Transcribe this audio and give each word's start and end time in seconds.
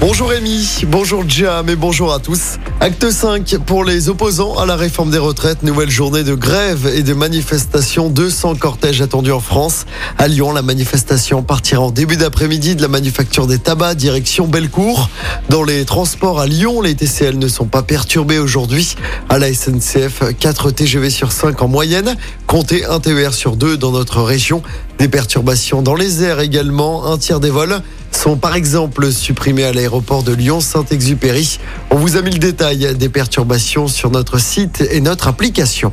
Bonjour 0.00 0.30
Rémi, 0.30 0.84
bonjour 0.88 1.24
Jam 1.28 1.68
et 1.68 1.76
bonjour 1.76 2.12
à 2.12 2.18
tous. 2.18 2.58
Acte 2.80 3.10
5 3.10 3.58
pour 3.64 3.84
les 3.84 4.08
opposants 4.08 4.58
à 4.58 4.66
la 4.66 4.74
réforme 4.74 5.10
des 5.10 5.18
retraites. 5.18 5.62
Nouvelle 5.62 5.90
journée 5.90 6.24
de 6.24 6.34
grève 6.34 6.90
et 6.92 7.02
de 7.02 7.14
manifestation. 7.14 8.08
200 8.08 8.56
cortèges 8.56 9.00
attendus 9.00 9.30
en 9.30 9.38
France. 9.38 9.86
À 10.18 10.26
Lyon, 10.26 10.52
la 10.52 10.62
manifestation 10.62 11.42
partira 11.44 11.82
en 11.82 11.90
début 11.90 12.16
d'après-midi 12.16 12.74
de 12.74 12.82
la 12.82 12.88
manufacture 12.88 13.46
des 13.46 13.58
tabacs 13.58 13.96
direction 13.96 14.48
Bellecour. 14.48 15.08
Dans 15.48 15.62
les 15.62 15.84
transports 15.84 16.40
à 16.40 16.46
Lyon, 16.46 16.80
les 16.80 16.96
TCL 16.96 17.38
ne 17.38 17.48
sont 17.48 17.66
pas 17.66 17.82
perturbés 17.82 18.38
aujourd'hui. 18.38 18.96
À 19.28 19.38
la 19.38 19.52
SNCF, 19.54 20.22
4 20.38 20.72
TGV 20.72 21.10
sur 21.10 21.30
5 21.30 21.62
en 21.62 21.68
moyenne. 21.68 22.16
Comptez 22.48 22.84
un 22.84 22.98
TER 22.98 23.32
sur 23.32 23.54
2 23.54 23.76
dans 23.76 23.92
notre 23.92 24.22
région. 24.22 24.62
Des 24.98 25.08
perturbations 25.08 25.82
dans 25.82 25.94
les 25.94 26.24
airs 26.24 26.40
également. 26.40 27.06
Un 27.06 27.18
tiers 27.18 27.40
des 27.40 27.50
vols 27.50 27.80
sont 28.22 28.36
par 28.36 28.54
exemple 28.54 29.10
supprimés 29.10 29.64
à 29.64 29.72
l'aéroport 29.72 30.22
de 30.22 30.32
Lyon-Saint-Exupéry. 30.32 31.58
On 31.90 31.96
vous 31.96 32.16
a 32.16 32.22
mis 32.22 32.30
le 32.30 32.38
détail 32.38 32.94
des 32.94 33.08
perturbations 33.08 33.88
sur 33.88 34.12
notre 34.12 34.38
site 34.38 34.80
et 34.92 35.00
notre 35.00 35.26
application. 35.26 35.92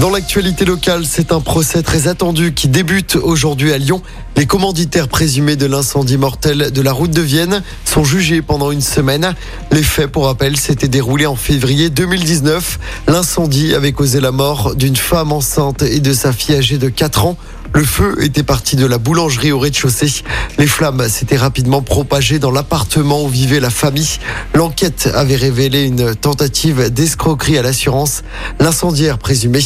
Dans 0.00 0.10
l'actualité 0.10 0.64
locale, 0.64 1.04
c'est 1.06 1.30
un 1.30 1.40
procès 1.40 1.84
très 1.84 2.08
attendu 2.08 2.54
qui 2.54 2.66
débute 2.66 3.14
aujourd'hui 3.14 3.72
à 3.72 3.78
Lyon. 3.78 4.02
Les 4.36 4.46
commanditaires 4.46 5.06
présumés 5.06 5.54
de 5.54 5.66
l'incendie 5.66 6.16
mortel 6.16 6.72
de 6.72 6.82
la 6.82 6.90
route 6.90 7.12
de 7.12 7.20
Vienne 7.20 7.62
sont 7.84 8.02
jugés 8.02 8.42
pendant 8.42 8.72
une 8.72 8.80
semaine. 8.80 9.34
Les 9.70 9.84
faits, 9.84 10.10
pour 10.10 10.24
rappel, 10.24 10.56
s'étaient 10.56 10.88
déroulés 10.88 11.26
en 11.26 11.36
février 11.36 11.88
2019. 11.88 12.80
L'incendie 13.06 13.74
avait 13.74 13.92
causé 13.92 14.20
la 14.20 14.32
mort 14.32 14.74
d'une 14.74 14.96
femme 14.96 15.30
enceinte 15.30 15.82
et 15.82 16.00
de 16.00 16.12
sa 16.12 16.32
fille 16.32 16.56
âgée 16.56 16.78
de 16.78 16.88
4 16.88 17.26
ans. 17.26 17.36
Le 17.72 17.84
feu 17.84 18.16
était 18.22 18.42
parti 18.42 18.74
de 18.74 18.84
la 18.84 18.98
boulangerie 18.98 19.52
au 19.52 19.58
rez-de-chaussée. 19.58 20.22
Les 20.58 20.66
flammes 20.66 21.08
s'étaient 21.08 21.36
rapidement 21.36 21.82
propagées 21.82 22.38
dans 22.38 22.50
l'appartement 22.50 23.22
où 23.22 23.28
vivait 23.28 23.60
la 23.60 23.70
famille. 23.70 24.18
L'enquête 24.54 25.08
avait 25.14 25.36
révélé 25.36 25.84
une 25.84 26.14
tentative 26.14 26.90
d'escroquerie 26.90 27.58
à 27.58 27.62
l'assurance. 27.62 28.22
L'incendiaire 28.58 29.18
présumé 29.18 29.60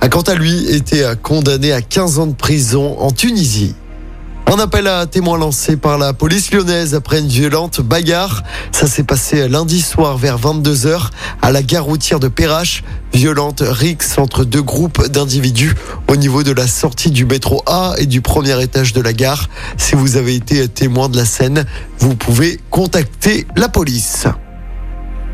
a 0.00 0.08
quant 0.08 0.22
à 0.22 0.34
lui 0.34 0.70
été 0.70 1.12
condamné 1.22 1.72
à 1.72 1.82
15 1.82 2.18
ans 2.18 2.26
de 2.26 2.34
prison 2.34 2.98
en 2.98 3.10
Tunisie. 3.10 3.74
Un 4.52 4.58
appel 4.58 4.88
à 4.88 5.06
témoins 5.06 5.38
lancé 5.38 5.76
par 5.76 5.96
la 5.96 6.12
police 6.12 6.50
lyonnaise 6.50 6.96
après 6.96 7.20
une 7.20 7.28
violente 7.28 7.80
bagarre. 7.80 8.42
Ça 8.72 8.88
s'est 8.88 9.04
passé 9.04 9.48
lundi 9.48 9.80
soir 9.80 10.18
vers 10.18 10.40
22h 10.40 11.10
à 11.40 11.52
la 11.52 11.62
gare 11.62 11.84
routière 11.84 12.18
de 12.18 12.26
Perrache. 12.26 12.82
Violente 13.12 13.62
rixe 13.64 14.18
entre 14.18 14.44
deux 14.44 14.60
groupes 14.60 15.06
d'individus 15.06 15.76
au 16.08 16.16
niveau 16.16 16.42
de 16.42 16.50
la 16.50 16.66
sortie 16.66 17.12
du 17.12 17.26
métro 17.26 17.62
A 17.66 17.94
et 17.98 18.06
du 18.06 18.22
premier 18.22 18.60
étage 18.60 18.92
de 18.92 19.00
la 19.00 19.12
gare. 19.12 19.48
Si 19.76 19.94
vous 19.94 20.16
avez 20.16 20.34
été 20.34 20.66
témoin 20.66 21.08
de 21.08 21.16
la 21.16 21.26
scène, 21.26 21.64
vous 22.00 22.16
pouvez 22.16 22.58
contacter 22.70 23.46
la 23.54 23.68
police. 23.68 24.26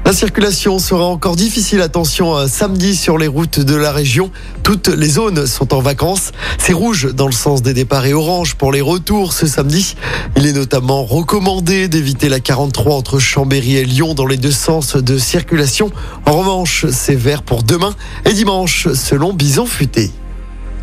La 0.06 0.12
circulation 0.12 0.78
sera 0.78 1.02
encore 1.02 1.34
difficile. 1.34 1.80
Attention, 1.80 2.36
euh, 2.36 2.46
samedi 2.46 2.94
sur 2.94 3.18
les 3.18 3.26
routes 3.26 3.58
de 3.58 3.74
la 3.74 3.90
région. 3.90 4.30
Toutes 4.62 4.86
les 4.86 5.08
zones 5.08 5.48
sont 5.48 5.74
en 5.74 5.80
vacances. 5.80 6.30
C'est 6.58 6.72
rouge 6.72 7.12
dans 7.12 7.26
le 7.26 7.32
sens 7.32 7.60
des 7.60 7.74
départs 7.74 8.06
et 8.06 8.14
orange 8.14 8.54
pour 8.54 8.70
les 8.70 8.80
retours 8.80 9.32
ce 9.32 9.48
samedi. 9.48 9.96
Il 10.36 10.46
est 10.46 10.52
notamment 10.52 11.02
recommandé 11.02 11.88
d'éviter 11.88 12.28
la 12.28 12.38
43 12.38 12.94
entre 12.94 13.18
Chambéry 13.18 13.78
et 13.78 13.84
Lyon 13.84 14.14
dans 14.14 14.26
les 14.26 14.36
deux 14.36 14.52
sens 14.52 14.94
de 14.94 15.18
circulation. 15.18 15.90
En 16.24 16.38
revanche, 16.38 16.86
c'est 16.92 17.16
vert 17.16 17.42
pour 17.42 17.64
demain 17.64 17.96
et 18.24 18.32
dimanche 18.32 18.86
selon 18.94 19.32
Bison 19.32 19.66
Futé. 19.66 20.12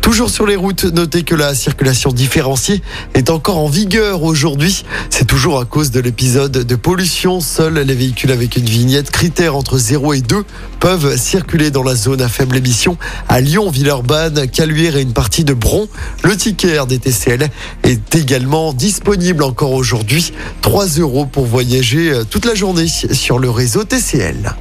Toujours 0.04 0.28
sur 0.28 0.44
les 0.44 0.54
routes, 0.54 0.84
notez 0.84 1.22
que 1.22 1.34
la 1.34 1.54
circulation 1.54 2.12
différenciée 2.12 2.82
est 3.14 3.30
encore 3.30 3.56
en 3.56 3.68
vigueur 3.68 4.22
aujourd'hui. 4.22 4.84
C'est 5.08 5.24
toujours 5.24 5.58
à 5.58 5.64
cause 5.64 5.90
de 5.92 5.98
l'épisode 5.98 6.52
de 6.52 6.76
pollution. 6.76 7.40
Seuls 7.40 7.78
les 7.78 7.94
véhicules 7.94 8.30
avec 8.30 8.56
une 8.56 8.66
vignette 8.66 9.10
critère 9.10 9.56
entre 9.56 9.78
0 9.78 10.12
et 10.12 10.20
2 10.20 10.44
peuvent 10.78 11.16
circuler 11.16 11.70
dans 11.70 11.82
la 11.82 11.94
zone 11.94 12.20
à 12.20 12.28
faible 12.28 12.58
émission. 12.58 12.98
À 13.30 13.40
Lyon, 13.40 13.70
Villeurbanne, 13.70 14.46
Caluire 14.46 14.98
et 14.98 15.02
une 15.02 15.14
partie 15.14 15.42
de 15.42 15.54
Bron, 15.54 15.88
le 16.22 16.36
ticket 16.36 16.84
des 16.86 16.98
TCL 16.98 17.48
est 17.84 18.14
également 18.14 18.74
disponible 18.74 19.42
encore 19.42 19.72
aujourd'hui. 19.72 20.34
3 20.60 20.84
euros 20.98 21.24
pour 21.24 21.46
voyager 21.46 22.12
toute 22.28 22.44
la 22.44 22.54
journée 22.54 22.88
sur 22.88 23.38
le 23.38 23.48
réseau 23.48 23.84
TCL. 23.84 24.54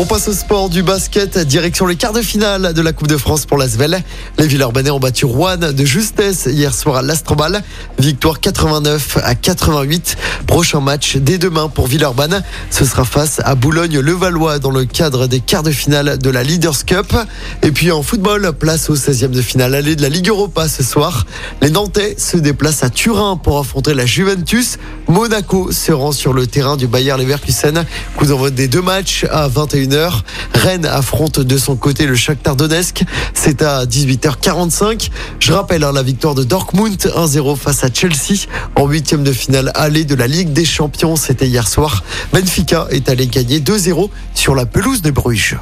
On 0.00 0.06
passe 0.06 0.28
au 0.28 0.32
sport 0.32 0.68
du 0.68 0.84
basket, 0.84 1.36
direction 1.38 1.84
les 1.84 1.96
quarts 1.96 2.12
de 2.12 2.22
finale 2.22 2.72
de 2.72 2.82
la 2.82 2.92
Coupe 2.92 3.08
de 3.08 3.16
France 3.16 3.46
pour 3.46 3.58
l'Asvel. 3.58 4.00
Les 4.38 4.46
Villeurbanais 4.46 4.90
ont 4.90 5.00
battu 5.00 5.24
Rouen 5.24 5.56
de 5.56 5.84
justesse 5.84 6.46
hier 6.46 6.72
soir 6.72 6.98
à 6.98 7.02
l'Astrobal. 7.02 7.64
Victoire 7.98 8.38
89 8.38 9.18
à 9.24 9.34
88. 9.34 10.16
Prochain 10.46 10.80
match 10.80 11.16
dès 11.16 11.38
demain 11.38 11.68
pour 11.68 11.88
Villeurbanne. 11.88 12.44
Ce 12.70 12.84
sera 12.84 13.04
face 13.04 13.40
à 13.44 13.56
Boulogne-le-Valois 13.56 14.60
dans 14.60 14.70
le 14.70 14.84
cadre 14.84 15.26
des 15.26 15.40
quarts 15.40 15.64
de 15.64 15.72
finale 15.72 16.16
de 16.16 16.30
la 16.30 16.44
Leaders 16.44 16.84
Cup. 16.86 17.16
Et 17.62 17.72
puis 17.72 17.90
en 17.90 18.04
football, 18.04 18.52
place 18.52 18.90
au 18.90 18.94
16e 18.94 19.32
de 19.32 19.42
finale 19.42 19.74
aller 19.74 19.96
de 19.96 20.02
la 20.02 20.10
Ligue 20.10 20.28
Europa 20.28 20.68
ce 20.68 20.84
soir. 20.84 21.26
Les 21.60 21.70
Nantais 21.70 22.14
se 22.18 22.36
déplacent 22.36 22.84
à 22.84 22.90
Turin 22.90 23.36
pour 23.36 23.58
affronter 23.58 23.94
la 23.94 24.06
Juventus. 24.06 24.78
Monaco 25.08 25.72
se 25.72 25.90
rend 25.90 26.12
sur 26.12 26.34
le 26.34 26.46
terrain 26.46 26.76
du 26.76 26.86
Bayer 26.86 27.16
Leverkusen. 27.16 27.84
Coup 28.16 28.26
d'envoi 28.26 28.50
des 28.50 28.68
deux 28.68 28.82
matchs 28.82 29.24
à 29.30 29.48
21 29.48 30.10
Rennes 30.54 30.84
affronte 30.86 31.40
de 31.40 31.56
son 31.56 31.76
côté 31.76 32.06
le 32.06 32.14
Shakhtar 32.14 32.56
Donetsk. 32.56 33.04
C'est 33.32 33.62
à 33.62 33.86
18h45. 33.86 35.10
Je 35.40 35.52
rappelle 35.52 35.84
hein, 35.84 35.92
la 35.92 36.02
victoire 36.02 36.34
de 36.34 36.44
Dortmund 36.44 36.96
1-0 36.96 37.56
face 37.56 37.84
à 37.84 37.88
Chelsea 37.92 38.46
en 38.76 38.86
huitième 38.86 39.24
de 39.24 39.32
finale 39.32 39.72
aller 39.74 40.04
de 40.04 40.14
la 40.14 40.26
Ligue 40.26 40.52
des 40.52 40.66
Champions. 40.66 41.16
C'était 41.16 41.48
hier 41.48 41.66
soir. 41.66 42.04
Benfica 42.32 42.86
est 42.90 43.08
allé 43.08 43.26
gagner 43.26 43.60
2-0 43.60 44.10
sur 44.34 44.54
la 44.54 44.66
pelouse 44.66 45.00
de 45.00 45.10
Bruges. 45.10 45.56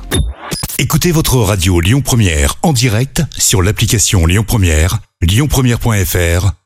Écoutez 0.78 1.12
votre 1.12 1.36
radio 1.36 1.80
Lyon 1.80 2.02
Première 2.02 2.56
en 2.62 2.72
direct 2.72 3.22
sur 3.38 3.62
l'application 3.62 4.26
Lyon 4.26 4.44
Première, 4.46 4.98
lyonpremière.fr 5.22 6.65